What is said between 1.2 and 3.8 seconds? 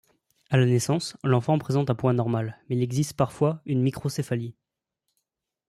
l'enfant présente un poids normal mais il existe parfois